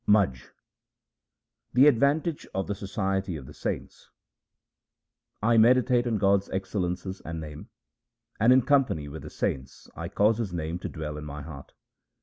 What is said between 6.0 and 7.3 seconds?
on God's excellences